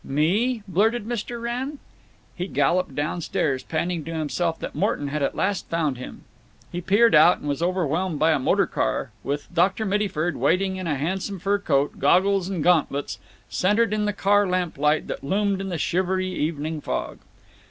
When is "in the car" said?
13.93-14.47